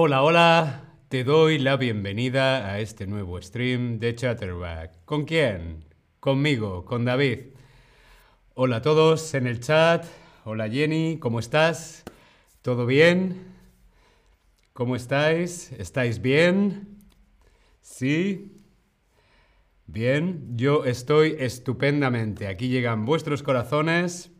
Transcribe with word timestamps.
Hola, 0.00 0.22
hola. 0.22 0.84
Te 1.08 1.24
doy 1.24 1.58
la 1.58 1.76
bienvenida 1.76 2.70
a 2.70 2.78
este 2.78 3.08
nuevo 3.08 3.42
stream 3.42 3.98
de 3.98 4.14
Chatterback. 4.14 5.04
¿Con 5.04 5.24
quién? 5.24 5.86
Conmigo, 6.20 6.84
con 6.84 7.04
David. 7.04 7.40
Hola 8.54 8.76
a 8.76 8.82
todos 8.82 9.34
en 9.34 9.48
el 9.48 9.58
chat. 9.58 10.06
Hola 10.44 10.68
Jenny, 10.68 11.18
¿cómo 11.18 11.40
estás? 11.40 12.04
¿Todo 12.62 12.86
bien? 12.86 13.44
¿Cómo 14.72 14.94
estáis? 14.94 15.72
¿Estáis 15.72 16.22
bien? 16.22 17.00
¿Sí? 17.80 18.52
Bien, 19.88 20.56
yo 20.56 20.84
estoy 20.84 21.34
estupendamente. 21.40 22.46
Aquí 22.46 22.68
llegan 22.68 23.04
vuestros 23.04 23.42
corazones. 23.42 24.30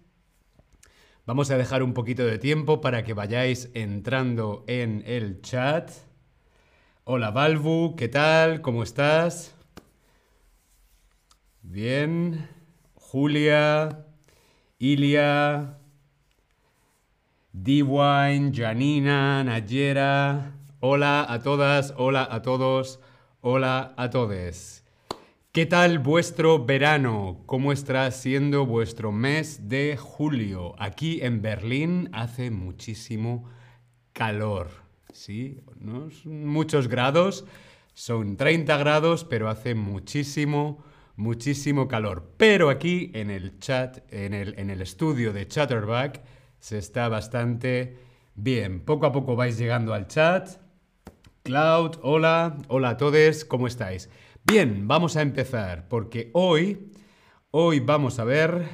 Vamos 1.28 1.50
a 1.50 1.58
dejar 1.58 1.82
un 1.82 1.92
poquito 1.92 2.24
de 2.24 2.38
tiempo 2.38 2.80
para 2.80 3.04
que 3.04 3.12
vayáis 3.12 3.68
entrando 3.74 4.64
en 4.66 5.02
el 5.04 5.42
chat. 5.42 5.90
Hola 7.04 7.30
Balbu, 7.32 7.96
¿qué 7.96 8.08
tal? 8.08 8.62
¿Cómo 8.62 8.82
estás? 8.82 9.54
Bien. 11.60 12.48
Julia, 12.94 14.06
Ilia, 14.78 15.76
Dwayne, 17.52 18.50
Janina, 18.54 19.44
Nayera. 19.44 20.54
Hola 20.80 21.26
a 21.28 21.42
todas, 21.42 21.92
hola 21.98 22.26
a 22.30 22.40
todos, 22.40 23.00
hola 23.42 23.92
a 23.98 24.08
todos. 24.08 24.82
¿Qué 25.58 25.66
tal 25.66 25.98
vuestro 25.98 26.64
verano? 26.64 27.42
¿Cómo 27.46 27.72
está 27.72 28.08
siendo 28.12 28.64
vuestro 28.64 29.10
mes 29.10 29.68
de 29.68 29.96
julio? 29.96 30.76
Aquí 30.78 31.18
en 31.20 31.42
Berlín 31.42 32.10
hace 32.12 32.52
muchísimo 32.52 33.44
calor. 34.12 34.68
Sí, 35.12 35.58
no 35.80 36.10
muchos 36.26 36.86
grados, 36.86 37.44
son 37.92 38.36
30 38.36 38.76
grados, 38.76 39.24
pero 39.24 39.48
hace 39.48 39.74
muchísimo, 39.74 40.84
muchísimo 41.16 41.88
calor. 41.88 42.30
Pero 42.36 42.70
aquí 42.70 43.10
en 43.12 43.28
el 43.28 43.58
chat, 43.58 43.98
en 44.12 44.34
el, 44.34 44.56
en 44.60 44.70
el 44.70 44.80
estudio 44.80 45.32
de 45.32 45.48
Chatterback, 45.48 46.22
se 46.60 46.78
está 46.78 47.08
bastante 47.08 47.98
bien. 48.36 48.78
Poco 48.78 49.06
a 49.06 49.12
poco 49.12 49.34
vais 49.34 49.58
llegando 49.58 49.92
al 49.92 50.06
chat. 50.06 50.50
Cloud, 51.42 51.96
hola, 52.02 52.58
hola 52.68 52.90
a 52.90 52.96
todos, 52.96 53.44
¿cómo 53.44 53.66
estáis? 53.66 54.08
Bien, 54.50 54.88
vamos 54.88 55.14
a 55.18 55.20
empezar 55.20 55.88
porque 55.88 56.30
hoy, 56.32 56.90
hoy 57.50 57.80
vamos 57.80 58.18
a 58.18 58.24
ver, 58.24 58.66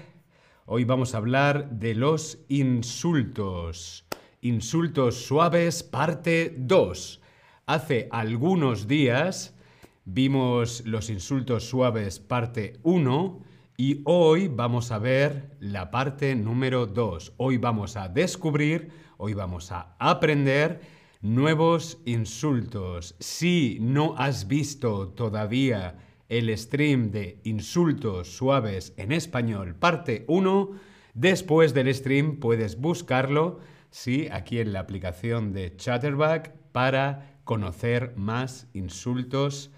hoy 0.66 0.84
vamos 0.84 1.14
a 1.14 1.16
hablar 1.16 1.69
de 1.69 1.97
los 1.97 2.39
insultos. 2.48 4.06
Insultos 4.41 5.25
suaves, 5.25 5.83
parte 5.83 6.55
2. 6.56 7.20
Hace 7.66 8.08
algunos 8.12 8.86
días 8.86 9.56
vimos 10.05 10.84
los 10.86 11.11
insultos 11.11 11.64
suaves, 11.64 12.20
parte 12.20 12.78
1. 12.84 13.42
Y 13.77 14.03
hoy 14.05 14.47
vamos 14.47 14.92
a 14.92 14.98
ver 14.98 15.56
la 15.59 15.91
parte 15.91 16.36
número 16.36 16.86
2. 16.86 17.33
Hoy 17.36 17.56
vamos 17.56 17.97
a 17.97 18.06
descubrir, 18.06 18.92
hoy 19.16 19.34
vamos 19.34 19.72
a 19.72 19.97
aprender 19.98 20.94
Nuevos 21.25 22.03
insultos. 22.05 23.17
Si 23.19 23.78
no 23.80 24.14
has 24.19 24.47
visto 24.47 25.08
todavía 25.08 25.97
el 26.28 26.55
stream 26.58 27.12
de 27.12 27.41
insultos 27.44 28.28
suaves 28.36 28.92
en 28.98 29.11
español, 29.11 29.75
parte 29.75 30.27
1, 30.28 30.72
después 31.14 31.72
del 31.72 31.94
stream 31.94 32.41
puedes 32.41 32.78
buscarlo, 32.78 33.61
sí, 33.91 34.28
aquí 34.31 34.58
en 34.58 34.75
la 34.75 34.81
aplicación 34.81 35.55
de 35.55 35.75
Chatterback 35.75 36.53
para 36.72 37.38
conocer 37.44 38.12
más 38.16 38.69
insultos 38.75 39.71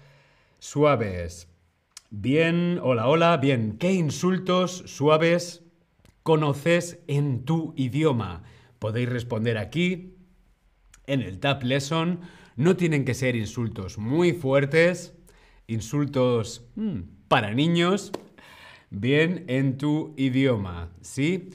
suaves. 0.59 1.47
Bien, 2.09 2.77
hola, 2.83 3.07
hola, 3.07 3.37
bien, 3.37 3.77
¿qué 3.77 3.93
insultos 3.93 4.83
suaves 4.85 5.63
conoces 6.23 6.99
en 7.07 7.45
tu 7.45 7.73
idioma? 7.77 8.43
Podéis 8.79 9.07
responder 9.07 9.57
aquí 9.57 10.16
en 11.07 11.21
el 11.21 11.39
Tap 11.39 11.63
Lesson. 11.63 12.19
No 12.55 12.75
tienen 12.75 13.05
que 13.05 13.13
ser 13.13 13.35
insultos 13.35 13.97
muy 13.97 14.33
fuertes, 14.33 15.15
insultos 15.67 16.65
mm, 16.75 16.99
para 17.27 17.53
niños, 17.53 18.11
bien 18.89 19.45
en 19.47 19.77
tu 19.77 20.13
idioma, 20.17 20.89
¿sí? 21.01 21.49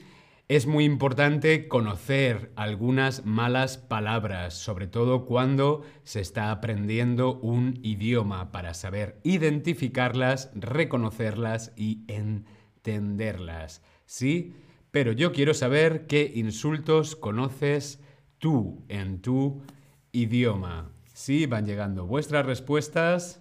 Es 0.48 0.66
muy 0.66 0.84
importante 0.84 1.66
conocer 1.66 2.52
algunas 2.56 3.24
malas 3.24 3.78
palabras, 3.78 4.52
sobre 4.52 4.86
todo 4.86 5.24
cuando 5.24 5.82
se 6.02 6.20
está 6.20 6.50
aprendiendo 6.50 7.40
un 7.40 7.78
idioma, 7.82 8.52
para 8.52 8.74
saber 8.74 9.18
identificarlas, 9.22 10.50
reconocerlas 10.54 11.72
y 11.74 12.04
entenderlas. 12.06 13.80
¿Sí? 14.04 14.52
Pero 14.90 15.12
yo 15.12 15.32
quiero 15.32 15.54
saber 15.54 16.06
qué 16.06 16.30
insultos 16.34 17.16
conoces 17.16 18.01
tú 18.42 18.82
en 18.88 19.22
tu 19.22 19.62
idioma. 20.10 20.90
Sí, 21.14 21.46
van 21.46 21.64
llegando 21.64 22.06
vuestras 22.06 22.44
respuestas. 22.44 23.40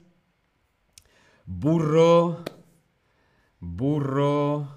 Burro, 1.48 2.44
burro, 3.60 4.68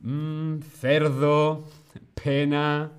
mm, 0.00 0.60
cerdo, 0.62 1.64
pena. 2.14 2.92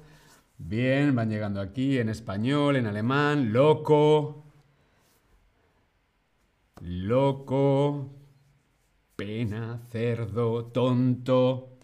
Bien, 0.59 1.15
van 1.15 1.29
llegando 1.29 1.59
aquí 1.59 1.97
en 1.97 2.09
español, 2.09 2.75
en 2.75 2.85
alemán, 2.85 3.51
loco, 3.51 4.43
loco, 6.81 8.11
pena, 9.15 9.81
cerdo, 9.89 10.65
tonto. 10.65 11.74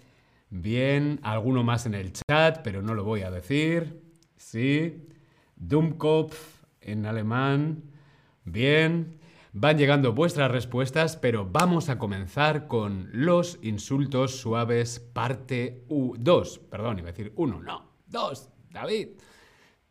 Bien, 0.53 1.21
alguno 1.23 1.63
más 1.63 1.85
en 1.85 1.93
el 1.93 2.11
chat, 2.11 2.61
pero 2.61 2.81
no 2.81 2.93
lo 2.93 3.05
voy 3.05 3.21
a 3.21 3.31
decir. 3.31 4.03
Sí. 4.35 5.07
Dummkopf 5.55 6.63
en 6.81 7.05
alemán. 7.05 7.83
Bien. 8.43 9.17
Van 9.53 9.77
llegando 9.77 10.11
vuestras 10.11 10.51
respuestas, 10.51 11.15
pero 11.15 11.47
vamos 11.49 11.87
a 11.87 11.97
comenzar 11.97 12.67
con 12.67 13.09
los 13.13 13.59
insultos 13.61 14.41
suaves 14.41 14.99
parte 14.99 15.85
2. 15.87 16.59
Perdón, 16.69 16.99
iba 16.99 17.07
a 17.07 17.13
decir 17.13 17.31
1, 17.37 17.61
no. 17.61 17.89
2, 18.07 18.49
David. 18.71 19.07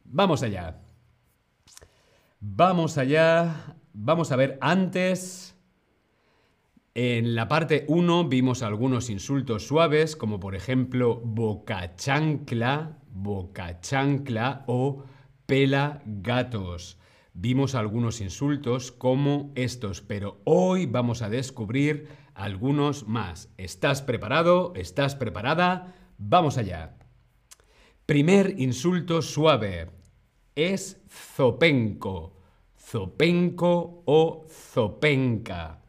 Vamos 0.04 0.42
allá. 0.42 0.78
Vamos 2.38 2.98
allá. 2.98 3.76
Vamos 3.94 4.30
a 4.30 4.36
ver 4.36 4.58
antes 4.60 5.54
en 6.94 7.36
la 7.36 7.46
parte 7.46 7.84
1 7.86 8.28
vimos 8.28 8.62
algunos 8.62 9.10
insultos 9.10 9.66
suaves, 9.66 10.16
como 10.16 10.40
por 10.40 10.56
ejemplo 10.56 11.20
boca 11.24 11.94
chancla, 11.94 12.98
boca 13.12 13.80
chancla 13.80 14.64
o 14.66 15.04
pela 15.46 16.02
gatos. 16.04 16.98
Vimos 17.32 17.76
algunos 17.76 18.20
insultos 18.20 18.90
como 18.90 19.52
estos, 19.54 20.00
pero 20.00 20.40
hoy 20.44 20.86
vamos 20.86 21.22
a 21.22 21.30
descubrir 21.30 22.08
algunos 22.34 23.06
más. 23.06 23.52
¿Estás 23.56 24.02
preparado? 24.02 24.72
¿Estás 24.74 25.14
preparada? 25.14 25.94
Vamos 26.18 26.58
allá. 26.58 26.98
Primer 28.04 28.58
insulto 28.58 29.22
suave 29.22 29.90
es 30.56 31.00
zopenco, 31.08 32.36
zopenco 32.76 34.02
o 34.06 34.44
zopenca 34.48 35.79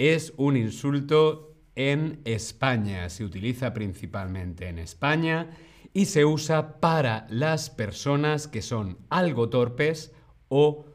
es 0.00 0.32
un 0.38 0.56
insulto 0.56 1.56
en 1.74 2.22
España. 2.24 3.10
Se 3.10 3.22
utiliza 3.22 3.74
principalmente 3.74 4.66
en 4.66 4.78
España 4.78 5.50
y 5.92 6.06
se 6.06 6.24
usa 6.24 6.80
para 6.80 7.26
las 7.28 7.68
personas 7.68 8.48
que 8.48 8.62
son 8.62 8.96
algo 9.10 9.50
torpes 9.50 10.14
o 10.48 10.86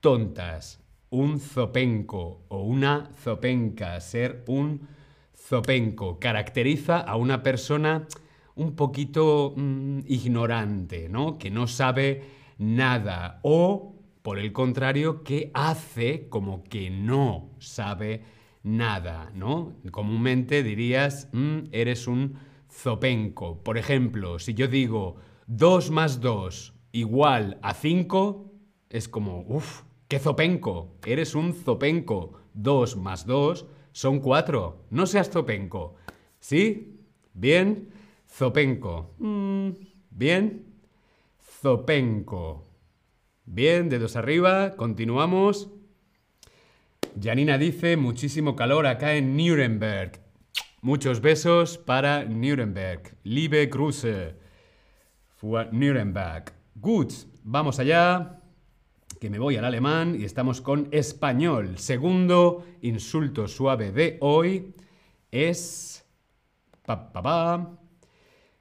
tontas. 0.00 0.82
Un 1.08 1.38
zopenco 1.38 2.46
o 2.48 2.62
una 2.62 3.12
zopenca, 3.22 4.00
ser 4.00 4.42
un 4.48 4.88
zopenco, 5.36 6.18
caracteriza 6.18 6.98
a 6.98 7.14
una 7.14 7.44
persona 7.44 8.08
un 8.56 8.74
poquito 8.74 9.54
mm, 9.56 10.00
ignorante, 10.08 11.08
¿no? 11.08 11.38
Que 11.38 11.52
no 11.52 11.68
sabe 11.68 12.24
nada 12.58 13.38
o, 13.44 13.94
por 14.22 14.40
el 14.40 14.52
contrario, 14.52 15.22
que 15.22 15.52
hace 15.54 16.28
como 16.28 16.64
que 16.64 16.90
no 16.90 17.50
sabe 17.60 18.36
nada, 18.62 19.30
¿no? 19.34 19.74
Comúnmente 19.90 20.62
dirías, 20.62 21.28
mm, 21.32 21.68
eres 21.72 22.06
un 22.06 22.38
zopenco. 22.70 23.62
Por 23.62 23.78
ejemplo, 23.78 24.38
si 24.38 24.54
yo 24.54 24.68
digo 24.68 25.16
2 25.46 25.90
más 25.90 26.20
2 26.20 26.74
igual 26.92 27.58
a 27.62 27.74
5, 27.74 28.52
es 28.90 29.08
como, 29.08 29.44
uff, 29.48 29.82
qué 30.08 30.18
zopenco, 30.18 30.96
eres 31.04 31.34
un 31.34 31.52
zopenco. 31.52 32.32
2 32.54 32.96
más 32.96 33.26
2 33.26 33.66
son 33.92 34.20
4, 34.20 34.86
no 34.90 35.06
seas 35.06 35.30
zopenco. 35.30 35.94
¿Sí? 36.40 37.00
¿Bien? 37.34 37.90
Zopenco. 38.28 39.14
Mm, 39.18 39.70
¿Bien? 40.10 40.66
Zopenco. 41.60 42.66
Bien, 43.44 43.88
dedos 43.88 44.16
arriba, 44.16 44.76
continuamos. 44.76 45.70
Janina 47.20 47.58
dice, 47.58 47.96
muchísimo 47.96 48.54
calor 48.54 48.86
acá 48.86 49.14
en 49.14 49.36
Nuremberg. 49.36 50.20
Muchos 50.82 51.20
besos 51.20 51.78
para 51.78 52.24
Nuremberg. 52.24 53.16
Liebe 53.24 53.66
Grüße. 53.66 54.36
Für 55.36 55.68
Nuremberg. 55.72 56.52
Gut, 56.76 57.12
vamos 57.42 57.78
allá. 57.80 58.40
Que 59.20 59.30
me 59.30 59.38
voy 59.38 59.56
al 59.56 59.64
alemán 59.64 60.16
y 60.20 60.24
estamos 60.24 60.60
con 60.60 60.88
español. 60.92 61.78
Segundo 61.78 62.64
insulto 62.82 63.48
suave 63.48 63.90
de 63.90 64.18
hoy 64.20 64.74
es... 65.30 66.04
Pa, 66.86 67.12
pa, 67.12 67.22
pa, 67.22 67.78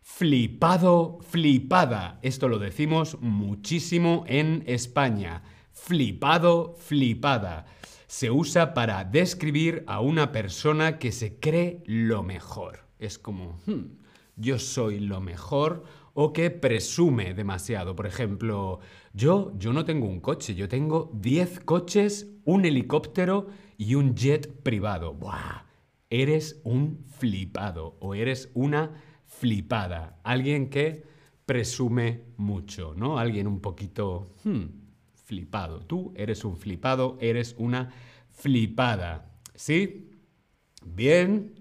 flipado, 0.01 1.19
flipada. 1.21 2.19
Esto 2.21 2.47
lo 2.47 2.59
decimos 2.59 3.17
muchísimo 3.21 4.23
en 4.27 4.63
España. 4.65 5.43
Flipado, 5.71 6.75
flipada 6.79 7.65
se 8.07 8.31
usa 8.31 8.73
para 8.73 9.03
describir 9.03 9.83
a 9.85 9.99
una 9.99 10.31
persona 10.31 10.97
que 10.97 11.11
se 11.11 11.39
cree 11.39 11.83
lo 11.85 12.23
mejor. 12.23 12.87
Es 12.99 13.19
como, 13.19 13.59
hmm, 13.65 13.97
yo 14.37 14.57
soy 14.59 14.99
lo 14.99 15.19
mejor 15.19 15.83
o 16.13 16.31
que 16.33 16.49
presume 16.49 17.33
demasiado. 17.33 17.95
Por 17.95 18.07
ejemplo, 18.07 18.79
yo, 19.13 19.51
yo 19.57 19.73
no 19.73 19.85
tengo 19.85 20.07
un 20.07 20.21
coche, 20.21 20.55
yo 20.55 20.69
tengo 20.69 21.11
10 21.13 21.59
coches, 21.59 22.27
un 22.45 22.65
helicóptero 22.65 23.47
y 23.77 23.95
un 23.95 24.15
jet 24.15 24.63
privado. 24.63 25.13
¡Buah! 25.13 25.65
Eres 26.09 26.61
un 26.63 27.05
flipado 27.19 27.97
o 27.99 28.15
eres 28.15 28.49
una 28.53 29.03
flipada. 29.25 30.19
Alguien 30.23 30.69
que 30.69 31.03
presume 31.45 32.23
mucho, 32.37 32.93
¿no? 32.95 33.19
Alguien 33.19 33.47
un 33.47 33.59
poquito... 33.59 34.33
Hmm, 34.43 34.86
flipado. 35.27 35.81
Tú 35.81 36.13
eres 36.15 36.45
un 36.45 36.55
flipado, 36.55 37.17
eres 37.19 37.53
una 37.57 37.91
flipada. 38.31 39.29
¿Sí? 39.55 40.09
Bien. 40.85 41.53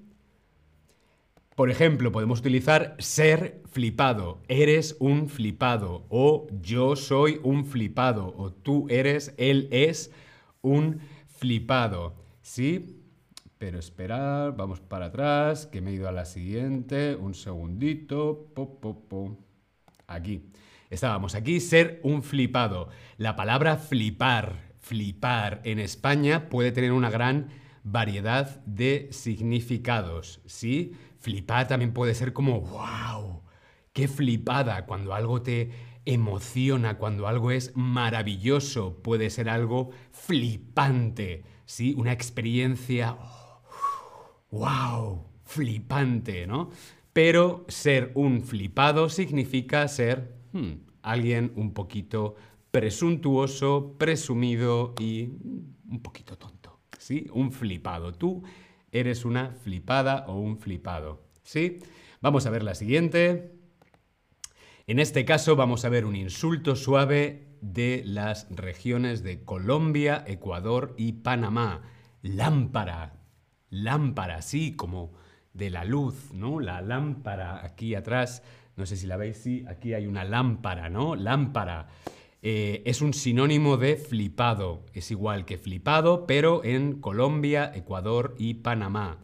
Por 1.56 1.70
ejemplo, 1.70 2.12
podemos 2.12 2.40
utilizar 2.40 2.94
ser 3.00 3.62
flipado. 3.64 4.40
Eres 4.46 4.96
un 5.00 5.28
flipado. 5.28 6.06
O 6.10 6.46
yo 6.62 6.94
soy 6.94 7.40
un 7.42 7.64
flipado. 7.64 8.32
O 8.36 8.52
tú 8.52 8.86
eres, 8.88 9.34
él 9.36 9.68
es 9.72 10.12
un 10.62 11.00
flipado. 11.26 12.14
¿Sí? 12.42 13.02
Pero 13.58 13.80
esperar, 13.80 14.54
vamos 14.54 14.80
para 14.80 15.06
atrás, 15.06 15.66
que 15.66 15.80
me 15.80 15.90
he 15.90 15.94
ido 15.94 16.08
a 16.08 16.12
la 16.12 16.24
siguiente. 16.24 17.16
Un 17.16 17.34
segundito. 17.34 18.46
Po, 18.54 19.36
Aquí. 20.06 20.52
Estábamos 20.90 21.34
aquí, 21.34 21.60
ser 21.60 22.00
un 22.04 22.22
flipado. 22.22 22.88
La 23.16 23.34
palabra 23.34 23.76
flipar, 23.76 24.74
flipar 24.78 25.60
en 25.64 25.80
España 25.80 26.48
puede 26.48 26.70
tener 26.70 26.92
una 26.92 27.10
gran 27.10 27.48
variedad 27.82 28.64
de 28.66 29.08
significados, 29.10 30.40
¿sí? 30.46 30.92
Flipar 31.18 31.66
también 31.66 31.92
puede 31.92 32.14
ser 32.14 32.32
como, 32.32 32.60
wow, 32.60 33.42
qué 33.92 34.08
flipada, 34.08 34.86
cuando 34.86 35.14
algo 35.14 35.42
te 35.42 35.70
emociona, 36.04 36.98
cuando 36.98 37.26
algo 37.26 37.50
es 37.50 37.72
maravilloso, 37.74 39.02
puede 39.02 39.30
ser 39.30 39.48
algo 39.48 39.90
flipante, 40.12 41.42
¿sí? 41.64 41.94
Una 41.96 42.12
experiencia, 42.12 43.16
wow, 44.50 45.26
flipante, 45.44 46.46
¿no? 46.46 46.70
Pero 47.12 47.64
ser 47.68 48.12
un 48.14 48.42
flipado 48.42 49.08
significa 49.08 49.88
ser 49.88 50.35
Hmm, 50.56 50.86
alguien 51.02 51.52
un 51.56 51.74
poquito 51.74 52.34
presuntuoso, 52.70 53.96
presumido 53.98 54.94
y 54.98 55.24
un 55.90 56.00
poquito 56.02 56.38
tonto. 56.38 56.80
¿Sí? 56.98 57.26
Un 57.32 57.52
flipado. 57.52 58.12
Tú 58.12 58.42
eres 58.90 59.26
una 59.26 59.50
flipada 59.50 60.24
o 60.28 60.38
un 60.38 60.58
flipado. 60.58 61.22
¿Sí? 61.42 61.80
Vamos 62.22 62.46
a 62.46 62.50
ver 62.50 62.62
la 62.62 62.74
siguiente. 62.74 63.52
En 64.86 64.98
este 64.98 65.26
caso 65.26 65.56
vamos 65.56 65.84
a 65.84 65.90
ver 65.90 66.06
un 66.06 66.16
insulto 66.16 66.74
suave 66.74 67.48
de 67.60 68.02
las 68.06 68.46
regiones 68.50 69.22
de 69.22 69.44
Colombia, 69.44 70.24
Ecuador 70.26 70.94
y 70.96 71.12
Panamá. 71.12 71.82
Lámpara. 72.22 73.20
Lámpara, 73.68 74.40
sí, 74.40 74.74
como 74.74 75.12
de 75.52 75.68
la 75.68 75.84
luz, 75.84 76.32
¿no? 76.32 76.60
La 76.60 76.80
lámpara 76.80 77.62
aquí 77.64 77.94
atrás 77.94 78.42
no 78.76 78.86
sé 78.86 78.96
si 78.96 79.06
la 79.06 79.16
veis, 79.16 79.38
sí, 79.38 79.64
aquí 79.66 79.94
hay 79.94 80.06
una 80.06 80.24
lámpara, 80.24 80.90
¿no? 80.90 81.16
Lámpara. 81.16 81.88
Eh, 82.42 82.82
es 82.84 83.00
un 83.00 83.14
sinónimo 83.14 83.78
de 83.78 83.96
flipado. 83.96 84.84
Es 84.92 85.10
igual 85.10 85.46
que 85.46 85.58
flipado, 85.58 86.26
pero 86.26 86.62
en 86.62 87.00
Colombia, 87.00 87.72
Ecuador 87.74 88.34
y 88.38 88.54
Panamá. 88.54 89.18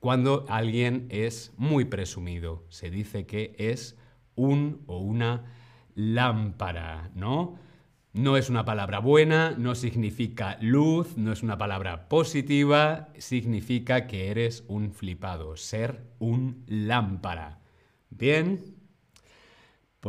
Cuando 0.00 0.44
alguien 0.48 1.06
es 1.10 1.54
muy 1.56 1.84
presumido, 1.84 2.64
se 2.68 2.90
dice 2.90 3.24
que 3.26 3.54
es 3.58 3.96
un 4.34 4.82
o 4.86 4.98
una 4.98 5.44
lámpara, 5.94 7.10
¿no? 7.14 7.56
No 8.12 8.36
es 8.36 8.50
una 8.50 8.64
palabra 8.64 8.98
buena, 8.98 9.52
no 9.56 9.74
significa 9.74 10.56
luz, 10.60 11.16
no 11.16 11.32
es 11.32 11.42
una 11.42 11.58
palabra 11.58 12.08
positiva, 12.08 13.08
significa 13.18 14.06
que 14.06 14.28
eres 14.28 14.64
un 14.66 14.92
flipado, 14.92 15.56
ser 15.56 16.04
un 16.18 16.64
lámpara. 16.66 17.60
Bien, 18.10 18.77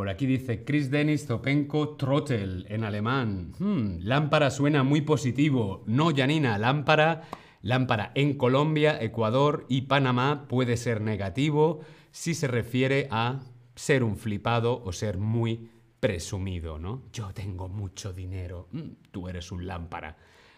por 0.00 0.08
aquí 0.08 0.24
dice 0.24 0.64
Chris 0.64 0.90
Dennis 0.90 1.26
Zopenko 1.26 1.90
Trottel 1.90 2.64
en 2.70 2.84
alemán. 2.84 3.52
Hmm, 3.58 3.98
lámpara 4.00 4.50
suena 4.50 4.82
muy 4.82 5.02
positivo. 5.02 5.84
No, 5.84 6.08
Janina, 6.16 6.56
lámpara, 6.56 7.28
lámpara 7.60 8.10
en 8.14 8.38
Colombia, 8.38 8.96
Ecuador 8.98 9.66
y 9.68 9.82
Panamá 9.82 10.46
puede 10.48 10.78
ser 10.78 11.02
negativo 11.02 11.80
si 12.12 12.32
se 12.32 12.48
refiere 12.48 13.08
a 13.10 13.40
ser 13.74 14.02
un 14.02 14.16
flipado 14.16 14.82
o 14.82 14.90
ser 14.94 15.18
muy 15.18 15.68
presumido, 16.00 16.78
¿no? 16.78 17.02
Yo 17.12 17.34
tengo 17.34 17.68
mucho 17.68 18.14
dinero. 18.14 18.68
Hmm, 18.72 18.92
tú 19.10 19.28
eres 19.28 19.52
un 19.52 19.66
lámpara. 19.66 20.16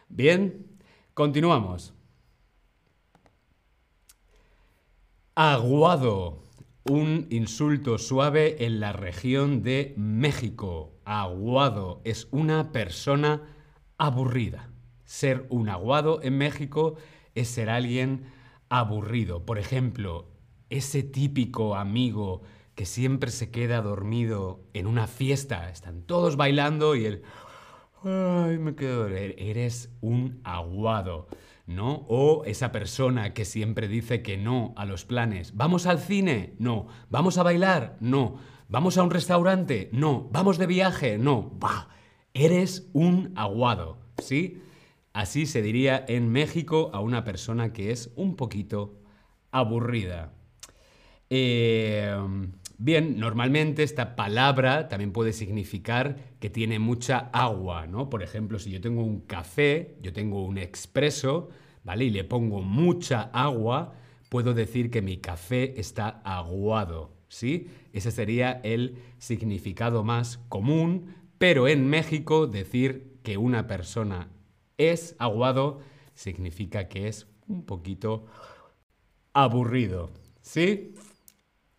Bien, 0.09 0.69
continuamos. 1.15 1.94
Aguado 5.35 6.44
un 6.89 7.27
insulto 7.31 7.98
suave 7.98 8.65
en 8.65 8.81
la 8.81 8.93
región 8.93 9.62
de 9.62 9.94
México. 9.96 10.93
Aguado 11.05 12.01
es 12.05 12.29
una 12.31 12.72
persona 12.72 13.43
aburrida. 13.98 14.70
Ser 15.05 15.46
un 15.51 15.69
aguado 15.69 16.20
en 16.22 16.39
México 16.39 16.96
es 17.34 17.48
ser 17.48 17.70
alguien 17.70 18.24
aburrido. 18.69 19.44
Por 19.44 19.58
ejemplo, 19.58 20.27
ese 20.70 21.03
típico 21.03 21.77
amigo 21.77 22.43
que 22.74 22.86
siempre 22.86 23.31
se 23.31 23.51
queda 23.51 23.82
dormido 23.82 24.65
en 24.72 24.86
una 24.86 25.06
fiesta. 25.06 25.70
Están 25.70 26.03
todos 26.03 26.36
bailando 26.36 26.96
y 26.96 27.05
él... 27.05 27.22
Ay, 28.03 28.58
me 28.58 28.74
quedo... 28.74 29.06
Eres 29.08 29.91
un 30.01 30.41
aguado. 30.43 31.29
¿No? 31.66 32.06
O 32.08 32.44
esa 32.44 32.72
persona 32.72 33.34
que 33.34 33.44
siempre 33.44 33.88
dice 33.88 34.22
que 34.22 34.36
no 34.36 34.74
a 34.76 34.84
los 34.84 35.04
planes. 35.04 35.56
¿Vamos 35.56 35.86
al 35.86 35.98
cine? 35.98 36.54
No. 36.58 36.86
¿Vamos 37.10 37.38
a 37.38 37.42
bailar? 37.42 37.96
No. 38.00 38.36
¿Vamos 38.69 38.98
a 38.98 39.02
un 39.02 39.10
restaurante? 39.10 39.90
No. 39.92 40.28
¿Vamos 40.32 40.58
de 40.58 40.66
viaje? 40.66 41.19
No. 41.19 41.52
Bah, 41.58 41.88
eres 42.34 42.88
un 42.92 43.32
aguado, 43.36 43.98
¿sí? 44.19 44.62
Así 45.12 45.46
se 45.46 45.62
diría 45.62 46.04
en 46.08 46.31
México 46.31 46.90
a 46.92 47.00
una 47.00 47.24
persona 47.24 47.72
que 47.72 47.90
es 47.90 48.10
un 48.16 48.36
poquito 48.36 48.98
aburrida. 49.50 50.32
Eh, 51.28 52.14
bien, 52.84 53.20
normalmente 53.20 53.84
esta 53.84 54.17
palabra 54.17 54.89
también 54.89 55.12
puede 55.12 55.32
significar 55.32 56.17
que 56.41 56.51
tiene 56.51 56.81
mucha 56.81 57.31
agua, 57.32 57.86
¿no? 57.86 58.10
Por 58.10 58.24
ejemplo, 58.24 58.58
si 58.58 58.70
yo 58.70 58.81
tengo 58.81 59.05
un 59.05 59.20
café, 59.20 59.96
yo 60.03 60.12
tengo 60.12 60.44
un 60.44 60.58
expreso, 60.58 61.51
¿vale? 61.84 62.06
Y 62.06 62.10
le 62.10 62.24
pongo 62.24 62.60
mucha 62.60 63.31
agua, 63.32 63.94
puedo 64.29 64.53
decir 64.53 64.91
que 64.91 65.01
mi 65.01 65.19
café 65.19 65.79
está 65.79 66.22
aguado, 66.24 67.12
¿sí? 67.29 67.69
Ese 67.93 68.10
sería 68.10 68.60
el 68.65 68.98
significado 69.19 70.03
más 70.03 70.39
común, 70.48 71.15
pero 71.39 71.69
en 71.69 71.89
México 71.89 72.48
decir 72.48 73.20
que 73.22 73.36
una 73.36 73.69
persona 73.69 74.29
es 74.77 75.15
aguado 75.20 75.81
significa 76.15 76.89
que 76.89 77.06
es 77.06 77.29
un 77.46 77.65
poquito 77.65 78.27
aburrido, 79.32 80.10
¿sí? 80.41 80.94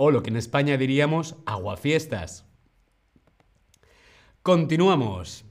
O 0.05 0.11
lo 0.11 0.21
que 0.21 0.31
en 0.31 0.35
España 0.35 0.75
diríamos 0.75 1.37
aguafiestas. 1.45 2.45
Continuamos. 4.41 5.45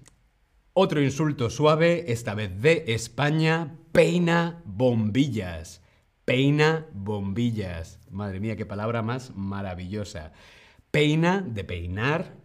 Otro 0.74 1.00
insulto 1.00 1.48
suave, 1.48 2.12
esta 2.12 2.34
vez 2.34 2.60
de 2.60 2.84
España, 2.88 3.78
peina 3.92 4.60
bombillas. 4.66 5.80
Peina 6.26 6.86
bombillas. 6.92 7.98
Madre 8.10 8.40
mía, 8.40 8.54
qué 8.54 8.66
palabra 8.66 9.00
más 9.00 9.34
maravillosa. 9.34 10.34
Peina 10.90 11.40
de 11.40 11.64
peinar, 11.64 12.36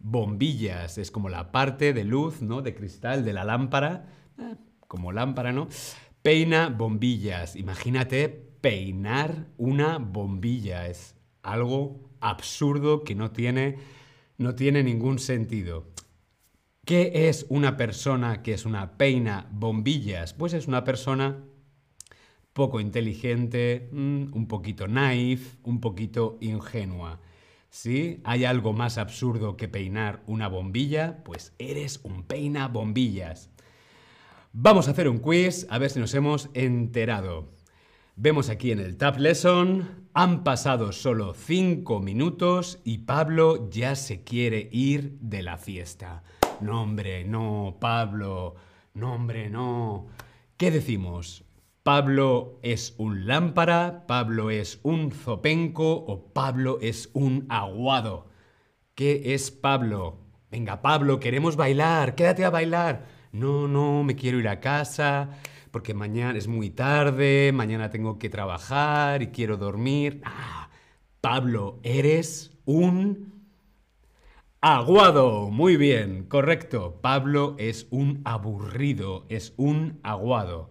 bombillas, 0.00 0.98
es 0.98 1.12
como 1.12 1.28
la 1.28 1.52
parte 1.52 1.92
de 1.92 2.02
luz, 2.02 2.42
¿no? 2.42 2.62
De 2.62 2.74
cristal 2.74 3.24
de 3.24 3.34
la 3.34 3.44
lámpara, 3.44 4.08
eh, 4.36 4.56
como 4.88 5.12
lámpara, 5.12 5.52
¿no? 5.52 5.68
Peina 6.22 6.70
bombillas. 6.70 7.54
Imagínate 7.54 8.28
peinar 8.28 9.46
una 9.58 9.98
bombilla, 9.98 10.88
es 10.88 11.21
algo 11.42 12.10
absurdo 12.20 13.04
que 13.04 13.14
no 13.14 13.30
tiene, 13.30 13.78
no 14.38 14.54
tiene 14.54 14.82
ningún 14.82 15.18
sentido. 15.18 15.86
¿Qué 16.84 17.28
es 17.28 17.46
una 17.48 17.76
persona 17.76 18.42
que 18.42 18.54
es 18.54 18.64
una 18.64 18.96
peina 18.96 19.46
bombillas? 19.52 20.34
Pues 20.34 20.52
es 20.52 20.66
una 20.66 20.82
persona 20.84 21.44
poco 22.52 22.80
inteligente, 22.80 23.88
mm, 23.92 24.34
un 24.34 24.48
poquito 24.48 24.88
naif, 24.88 25.56
un 25.62 25.80
poquito 25.80 26.38
ingenua. 26.40 27.20
¿Sí? 27.70 28.20
¿Hay 28.24 28.44
algo 28.44 28.74
más 28.74 28.98
absurdo 28.98 29.56
que 29.56 29.68
peinar 29.68 30.22
una 30.26 30.48
bombilla? 30.48 31.22
Pues 31.24 31.54
eres 31.58 32.00
un 32.02 32.24
peina 32.24 32.68
bombillas. 32.68 33.48
Vamos 34.52 34.88
a 34.88 34.90
hacer 34.90 35.08
un 35.08 35.18
quiz 35.18 35.66
a 35.70 35.78
ver 35.78 35.90
si 35.90 35.98
nos 35.98 36.12
hemos 36.14 36.50
enterado. 36.52 37.48
Vemos 38.14 38.50
aquí 38.50 38.72
en 38.72 38.78
el 38.78 38.98
Tab 38.98 39.18
Lesson, 39.18 40.08
han 40.12 40.44
pasado 40.44 40.92
solo 40.92 41.32
5 41.32 41.98
minutos 42.00 42.78
y 42.84 42.98
Pablo 42.98 43.70
ya 43.70 43.96
se 43.96 44.22
quiere 44.22 44.68
ir 44.70 45.16
de 45.20 45.42
la 45.42 45.56
fiesta. 45.56 46.22
No, 46.60 46.82
hombre, 46.82 47.24
no, 47.24 47.78
Pablo, 47.80 48.54
no, 48.92 49.14
hombre, 49.14 49.48
no. 49.48 50.08
¿Qué 50.58 50.70
decimos? 50.70 51.44
Pablo 51.82 52.58
es 52.62 52.94
un 52.98 53.26
lámpara, 53.26 54.04
Pablo 54.06 54.50
es 54.50 54.78
un 54.82 55.10
zopenco 55.10 55.94
o 55.94 56.34
Pablo 56.34 56.78
es 56.82 57.08
un 57.14 57.46
aguado. 57.48 58.28
¿Qué 58.94 59.32
es 59.32 59.50
Pablo? 59.50 60.18
Venga, 60.50 60.82
Pablo, 60.82 61.18
queremos 61.18 61.56
bailar, 61.56 62.14
quédate 62.14 62.44
a 62.44 62.50
bailar. 62.50 63.06
No, 63.32 63.66
no, 63.68 64.04
me 64.04 64.16
quiero 64.16 64.38
ir 64.38 64.48
a 64.48 64.60
casa 64.60 65.30
porque 65.72 65.94
mañana 65.94 66.38
es 66.38 66.46
muy 66.46 66.70
tarde, 66.70 67.50
mañana 67.52 67.90
tengo 67.90 68.18
que 68.18 68.28
trabajar 68.28 69.22
y 69.22 69.28
quiero 69.28 69.56
dormir. 69.56 70.20
Ah, 70.22 70.68
Pablo, 71.20 71.80
eres 71.82 72.52
un 72.66 73.32
aguado. 74.60 75.48
Muy 75.50 75.76
bien, 75.76 76.24
correcto. 76.28 77.00
Pablo 77.00 77.56
es 77.58 77.88
un 77.90 78.20
aburrido, 78.24 79.24
es 79.30 79.54
un 79.56 79.98
aguado. 80.02 80.70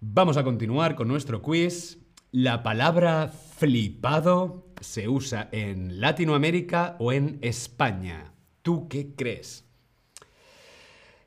Vamos 0.00 0.36
a 0.36 0.42
continuar 0.42 0.96
con 0.96 1.06
nuestro 1.06 1.40
quiz. 1.40 2.00
La 2.32 2.64
palabra 2.64 3.28
flipado 3.28 4.66
se 4.80 5.08
usa 5.08 5.48
en 5.52 6.00
Latinoamérica 6.00 6.96
o 6.98 7.12
en 7.12 7.38
España. 7.40 8.32
¿Tú 8.62 8.88
qué 8.88 9.14
crees? 9.14 9.61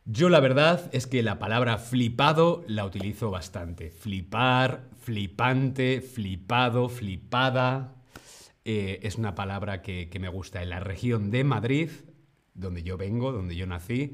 Yo 0.07 0.29
la 0.29 0.39
verdad 0.39 0.87
es 0.93 1.07
que 1.07 1.23
la 1.23 1.39
palabra 1.39 1.79
flipado 1.79 2.63
la 2.67 2.85
utilizo 2.85 3.31
bastante. 3.31 3.89
Flipar, 3.89 4.87
flipante, 4.99 5.99
flipado, 5.99 6.89
flipada. 6.89 7.95
Eh, 8.65 8.99
es 9.01 9.15
una 9.15 9.33
palabra 9.33 9.81
que, 9.81 10.07
me 10.19 10.29
gusta. 10.29 10.61
En 10.61 10.69
la 10.69 10.79
región 10.79 11.31
de 11.31 11.43
Madrid, 11.43 11.89
donde 12.53 12.83
yo 12.83 12.97
vengo, 12.97 13.31
donde 13.31 13.55
yo 13.55 13.65
nací, 13.65 14.13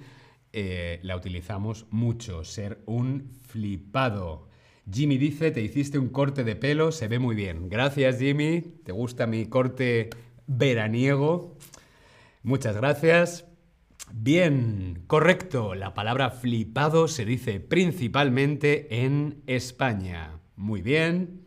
eh, 0.53 1.01
la 1.03 1.17
utilizamos 1.17 1.88
mucho. 1.89 2.45
Ser 2.45 2.81
un 2.86 3.29
flipado. 3.41 4.48
Jimmy 4.89 5.17
dice, 5.17 5.51
te 5.51 5.62
hiciste 5.62 6.00
un 6.00 6.07
corte 6.07 6.45
de 6.45 6.55
pelo, 6.55 6.93
se 6.93 7.10
ve 7.10 7.19
muy 7.19 7.36
bien. 7.36 7.67
Gracias 7.67 8.17
Jimmy, 8.17 8.62
te 8.62 8.93
gusta 8.93 9.27
mi 9.27 9.45
corte 9.45 10.10
veraniego. 10.48 11.57
Muchas 12.43 12.77
gracias. 12.77 13.50
Bien, 14.13 15.03
correcto. 15.08 15.75
La 15.75 15.94
palabra 15.94 16.32
flipado 16.32 17.08
se 17.08 17.25
dice 17.25 17.60
principalmente 17.60 19.03
en 19.03 19.41
España. 19.48 20.39
Muy 20.56 20.82
bien. 20.82 21.46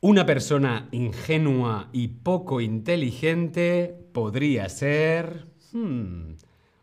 Una 0.00 0.26
persona 0.26 0.88
ingenua 0.92 1.88
y 1.92 2.08
poco 2.08 2.60
inteligente 2.60 4.08
podría 4.12 4.68
ser... 4.68 5.46
Hmm, 5.72 6.34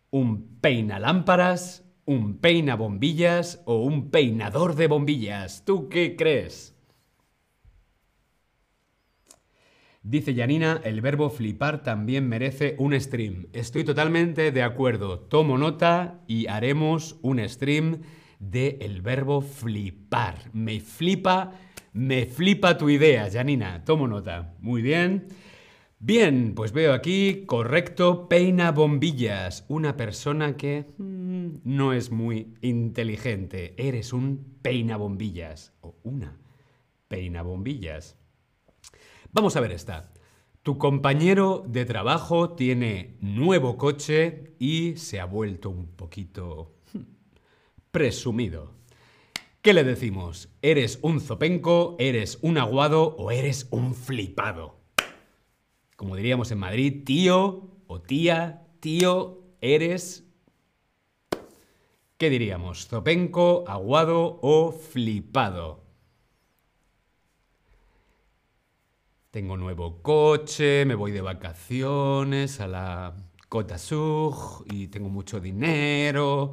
un 0.10 0.60
peinalámparas, 0.60 1.86
un 2.06 2.40
peina 2.40 2.75
bombillas 2.75 3.62
o 3.66 3.82
un 3.84 4.12
peinador 4.12 4.75
de 4.75 4.88
bombillas. 4.88 5.63
¿Tú 5.63 5.88
qué 5.88 6.18
crees? 6.18 6.71
Dice 10.03 10.34
Janina, 10.34 10.81
el 10.84 11.00
verbo 11.00 11.29
flipar 11.29 11.84
también 11.84 12.27
merece 12.27 12.75
un 12.79 13.00
stream. 13.00 13.46
Estoy 13.53 13.84
totalmente 13.84 14.51
de 14.51 14.63
acuerdo. 14.63 15.20
Tomo 15.20 15.60
nota 15.60 16.22
y 16.25 16.48
haremos 16.48 17.20
un 17.22 17.48
stream 17.48 18.01
del 18.39 18.77
el 18.81 19.01
verbo 19.03 19.41
flipar. 19.41 20.50
Me 20.53 20.79
flipa, 20.79 21.51
me 21.93 22.25
flipa 22.25 22.79
tu 22.79 22.89
idea, 22.89 23.29
Janina. 23.31 23.86
Tomo 23.86 24.08
nota. 24.08 24.55
Muy 24.60 24.81
bien. 24.81 25.27
Bien, 26.00 26.53
pues 26.55 26.72
veo 26.72 26.93
aquí, 26.93 27.43
correcto, 27.46 28.27
peina 28.27 28.72
bombillas. 28.72 29.65
Una 29.67 29.98
persona 29.98 30.58
que 30.58 30.88
mm, 30.98 31.58
no 31.63 31.93
es 31.93 32.10
muy 32.10 32.55
inteligente. 32.62 33.75
Eres 33.77 34.13
un 34.13 34.58
peina 34.63 34.98
bombillas. 34.98 35.74
O 35.81 35.96
una 36.01 36.39
peina 37.08 37.43
bombillas. 37.43 38.17
Vamos 39.34 39.56
a 39.56 39.62
ver 39.62 39.72
esta. 39.72 40.12
Tu 40.62 40.78
compañero 40.78 41.64
de 41.68 41.86
trabajo 41.86 42.52
tiene 42.52 43.18
nuevo 43.22 43.78
coche 43.78 44.56
y 44.60 44.98
se 44.98 45.20
ha 45.20 45.26
vuelto 45.26 45.70
un 45.70 45.88
poquito 45.88 46.74
presumido. 47.92 48.74
¿Qué 49.62 49.74
le 49.74 49.84
decimos? 49.84 50.50
¿Eres 50.62 51.00
un 51.02 51.22
zopenco, 51.22 51.96
eres 52.00 52.40
un 52.42 52.58
aguado 52.58 53.16
o 53.18 53.32
eres 53.32 53.68
un 53.72 53.96
flipado? 53.96 54.82
como 56.02 56.16
diríamos 56.16 56.50
en 56.50 56.58
Madrid, 56.58 57.04
tío 57.06 57.70
o 57.86 58.02
tía, 58.02 58.66
tío, 58.80 59.44
eres... 59.62 60.26
¿Qué 62.18 62.32
diríamos? 62.32 62.88
¿Zopenco, 62.88 63.66
aguado 63.68 64.40
o 64.42 64.72
flipado? 64.72 65.81
Tengo 69.32 69.56
nuevo 69.56 70.02
coche, 70.02 70.84
me 70.84 70.94
voy 70.94 71.14
de 71.14 71.22
vacaciones 71.22 72.60
a 72.60 72.68
la 72.68 73.16
Côte 73.48 73.72
d'Azur 73.72 74.66
y 74.70 74.88
tengo 74.88 75.08
mucho 75.08 75.40
dinero 75.40 76.52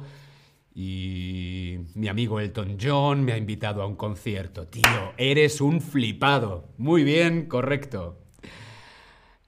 y 0.73 1.77
mi 1.95 2.07
amigo 2.07 2.39
Elton 2.39 2.77
John 2.81 3.25
me 3.25 3.33
ha 3.33 3.37
invitado 3.37 3.81
a 3.81 3.85
un 3.85 3.97
concierto. 3.97 4.67
Tío, 4.67 5.11
eres 5.17 5.59
un 5.59 5.81
flipado. 5.81 6.69
Muy 6.77 7.03
bien, 7.03 7.47
correcto. 7.47 8.17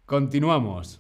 Continuamos. 0.06 1.00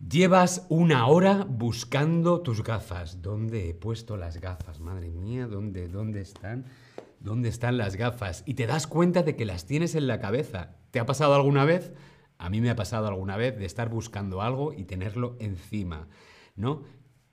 Llevas 0.00 0.66
una 0.68 1.06
hora 1.06 1.46
buscando 1.48 2.40
tus 2.40 2.64
gafas. 2.64 3.22
¿Dónde 3.22 3.70
he 3.70 3.74
puesto 3.74 4.16
las 4.16 4.40
gafas? 4.40 4.80
Madre 4.80 5.12
mía, 5.12 5.46
¿dónde, 5.46 5.86
dónde 5.86 6.22
están? 6.22 6.66
¿Dónde 7.20 7.48
están 7.48 7.78
las 7.78 7.96
gafas? 7.96 8.42
Y 8.46 8.54
te 8.54 8.66
das 8.66 8.86
cuenta 8.86 9.22
de 9.22 9.36
que 9.36 9.44
las 9.44 9.66
tienes 9.66 9.94
en 9.94 10.06
la 10.06 10.20
cabeza. 10.20 10.76
¿Te 10.90 11.00
ha 11.00 11.06
pasado 11.06 11.34
alguna 11.34 11.64
vez? 11.64 11.92
A 12.38 12.48
mí 12.50 12.60
me 12.60 12.70
ha 12.70 12.76
pasado 12.76 13.08
alguna 13.08 13.36
vez 13.36 13.58
de 13.58 13.66
estar 13.66 13.88
buscando 13.88 14.42
algo 14.42 14.72
y 14.72 14.84
tenerlo 14.84 15.36
encima, 15.40 16.08
¿no? 16.54 16.84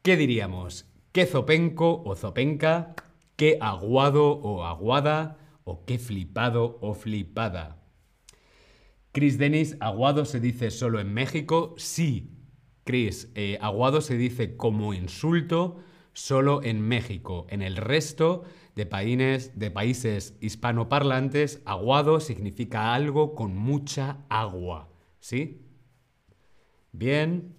¿Qué 0.02 0.18
diríamos? 0.18 0.90
¿Qué 1.12 1.26
zopenco 1.26 2.02
o 2.04 2.16
zopenca? 2.16 2.96
¿Qué 3.36 3.58
aguado 3.62 4.32
o 4.32 4.66
aguada? 4.66 5.38
¿O 5.64 5.86
qué 5.86 6.00
flipado 6.00 6.78
o 6.82 6.94
flipada? 6.94 7.84
Chris 9.12 9.38
Dennis, 9.38 9.78
aguado 9.80 10.26
se 10.26 10.40
dice 10.40 10.72
solo 10.72 11.00
en 11.00 11.14
México. 11.14 11.76
Sí, 11.78 12.36
Chris, 12.84 13.32
eh, 13.36 13.58
aguado 13.62 14.02
se 14.02 14.18
dice 14.18 14.58
como 14.58 14.94
insulto 14.94 15.78
solo 16.16 16.64
en 16.64 16.82
México. 16.82 17.46
En 17.50 17.62
el 17.62 17.76
resto 17.76 18.44
de 18.74 18.88
países, 18.88 19.60
de 19.60 19.70
países 19.70 20.36
hispanoparlantes, 20.42 21.62
aguado 21.66 22.20
significa 22.20 22.96
algo 22.96 23.36
con 23.36 23.56
mucha 23.56 24.26
agua. 24.30 24.90
¿Sí? 25.20 25.62
Bien. 26.92 27.56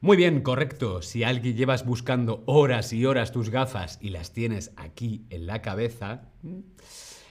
Muy 0.00 0.16
bien, 0.16 0.42
correcto. 0.42 1.02
Si 1.02 1.24
alguien 1.24 1.56
llevas 1.56 1.84
buscando 1.84 2.44
horas 2.46 2.92
y 2.92 3.04
horas 3.06 3.32
tus 3.32 3.50
gafas 3.50 3.98
y 4.00 4.10
las 4.10 4.32
tienes 4.32 4.72
aquí 4.76 5.26
en 5.30 5.46
la 5.46 5.62
cabeza, 5.62 6.30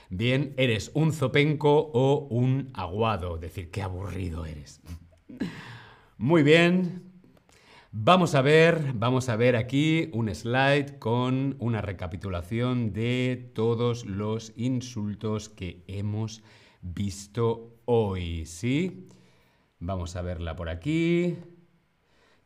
Bien, 0.09 0.53
eres 0.57 0.91
un 0.93 1.13
zopenco 1.13 1.91
o 1.93 2.27
un 2.29 2.69
aguado. 2.73 3.37
Decir, 3.37 3.71
qué 3.71 3.81
aburrido 3.81 4.45
eres. 4.45 4.81
Muy 6.17 6.43
bien. 6.43 7.14
Vamos 7.97 8.35
a 8.35 8.41
ver, 8.41 8.91
vamos 8.93 9.29
a 9.29 9.37
ver 9.37 9.55
aquí 9.55 10.09
un 10.11 10.27
slide 10.35 10.99
con 10.99 11.55
una 11.59 11.79
recapitulación 11.79 12.91
de 12.91 13.51
todos 13.55 14.05
los 14.05 14.51
insultos 14.57 15.47
que 15.47 15.81
hemos 15.87 16.43
visto 16.81 17.79
hoy, 17.85 18.45
¿sí? 18.47 19.07
Vamos 19.79 20.17
a 20.17 20.21
verla 20.21 20.57
por 20.57 20.67
aquí. 20.67 21.37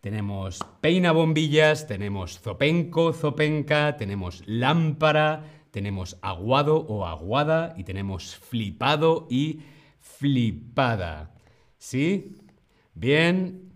Tenemos 0.02 0.60
peina 0.82 1.12
bombillas, 1.14 1.88
tenemos 1.88 2.40
zopenco, 2.40 3.12
zopenca, 3.12 3.98
tenemos 3.98 4.44
lámpara, 4.46 5.46
tenemos 5.72 6.20
aguado 6.22 6.78
o 6.78 7.08
aguada 7.08 7.74
y 7.76 7.86
tenemos 7.86 8.36
flipado 8.36 9.26
y 9.32 9.62
flipada. 10.00 11.34
¿Sí? 11.80 12.36
Bien. 12.94 13.69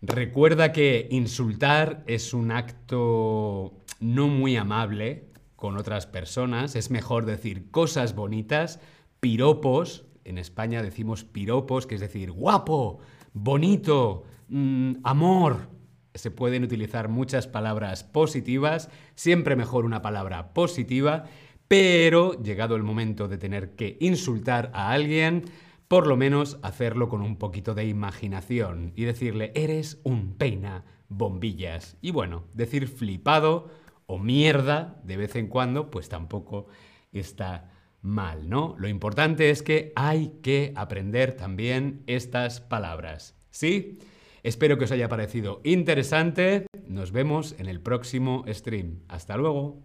Recuerda 0.00 0.72
que 0.72 1.08
insultar 1.10 2.04
es 2.06 2.32
un 2.32 2.52
acto 2.52 3.74
no 3.98 4.28
muy 4.28 4.56
amable 4.56 5.24
con 5.56 5.76
otras 5.76 6.06
personas. 6.06 6.76
Es 6.76 6.90
mejor 6.90 7.26
decir 7.26 7.70
cosas 7.72 8.14
bonitas, 8.14 8.80
piropos. 9.18 10.04
En 10.24 10.38
España 10.38 10.82
decimos 10.82 11.24
piropos, 11.24 11.86
que 11.86 11.96
es 11.96 12.00
decir 12.00 12.30
guapo, 12.30 13.00
bonito, 13.32 14.22
mm, 14.48 14.98
amor. 15.02 15.68
Se 16.14 16.30
pueden 16.30 16.62
utilizar 16.62 17.08
muchas 17.08 17.48
palabras 17.48 18.04
positivas, 18.04 18.90
siempre 19.16 19.56
mejor 19.56 19.84
una 19.84 20.00
palabra 20.00 20.54
positiva, 20.54 21.24
pero 21.66 22.40
llegado 22.40 22.76
el 22.76 22.84
momento 22.84 23.26
de 23.26 23.38
tener 23.38 23.74
que 23.74 23.96
insultar 24.00 24.70
a 24.74 24.90
alguien, 24.90 25.44
por 25.88 26.06
lo 26.06 26.16
menos 26.16 26.58
hacerlo 26.62 27.08
con 27.08 27.22
un 27.22 27.36
poquito 27.36 27.74
de 27.74 27.86
imaginación 27.86 28.92
y 28.94 29.04
decirle, 29.04 29.52
eres 29.54 30.00
un 30.04 30.34
peina 30.34 30.84
bombillas. 31.08 31.96
Y 32.02 32.10
bueno, 32.10 32.44
decir 32.52 32.88
flipado 32.88 33.70
o 34.06 34.18
mierda 34.18 35.00
de 35.04 35.16
vez 35.16 35.34
en 35.36 35.48
cuando, 35.48 35.90
pues 35.90 36.08
tampoco 36.08 36.66
está 37.12 37.70
mal, 38.02 38.48
¿no? 38.48 38.74
Lo 38.78 38.88
importante 38.88 39.50
es 39.50 39.62
que 39.62 39.92
hay 39.96 40.38
que 40.42 40.72
aprender 40.76 41.32
también 41.32 42.02
estas 42.06 42.60
palabras. 42.60 43.34
¿Sí? 43.50 43.98
Espero 44.42 44.78
que 44.78 44.84
os 44.84 44.92
haya 44.92 45.08
parecido 45.08 45.60
interesante. 45.64 46.66
Nos 46.86 47.12
vemos 47.12 47.56
en 47.58 47.66
el 47.66 47.80
próximo 47.80 48.44
stream. 48.48 49.00
Hasta 49.08 49.36
luego. 49.36 49.82